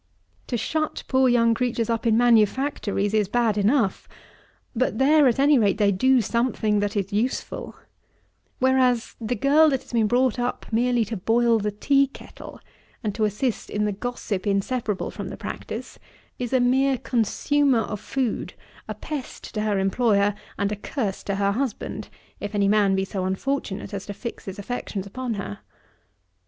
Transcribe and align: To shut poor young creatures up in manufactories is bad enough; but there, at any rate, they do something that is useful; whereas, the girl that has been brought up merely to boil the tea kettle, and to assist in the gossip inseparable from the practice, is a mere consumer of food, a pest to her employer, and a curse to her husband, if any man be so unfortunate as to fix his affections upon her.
To 0.47 0.57
shut 0.57 1.03
poor 1.07 1.29
young 1.29 1.53
creatures 1.53 1.87
up 1.87 2.07
in 2.07 2.17
manufactories 2.17 3.13
is 3.13 3.27
bad 3.27 3.55
enough; 3.55 4.07
but 4.75 4.97
there, 4.97 5.27
at 5.27 5.37
any 5.37 5.59
rate, 5.59 5.77
they 5.77 5.91
do 5.91 6.21
something 6.21 6.79
that 6.79 6.97
is 6.97 7.13
useful; 7.13 7.75
whereas, 8.57 9.15
the 9.21 9.35
girl 9.35 9.69
that 9.69 9.83
has 9.83 9.93
been 9.93 10.07
brought 10.07 10.39
up 10.39 10.65
merely 10.73 11.05
to 11.05 11.15
boil 11.17 11.59
the 11.59 11.69
tea 11.69 12.07
kettle, 12.07 12.59
and 13.03 13.13
to 13.13 13.25
assist 13.25 13.69
in 13.69 13.85
the 13.85 13.91
gossip 13.91 14.47
inseparable 14.47 15.11
from 15.11 15.27
the 15.27 15.37
practice, 15.37 15.99
is 16.39 16.51
a 16.51 16.59
mere 16.59 16.97
consumer 16.97 17.81
of 17.81 17.99
food, 17.99 18.55
a 18.87 18.95
pest 18.95 19.53
to 19.53 19.61
her 19.61 19.77
employer, 19.77 20.33
and 20.57 20.71
a 20.71 20.75
curse 20.75 21.21
to 21.21 21.35
her 21.35 21.51
husband, 21.51 22.09
if 22.39 22.55
any 22.55 22.67
man 22.67 22.95
be 22.95 23.05
so 23.05 23.23
unfortunate 23.25 23.93
as 23.93 24.07
to 24.07 24.15
fix 24.15 24.45
his 24.45 24.57
affections 24.57 25.05
upon 25.05 25.35
her. 25.35 25.59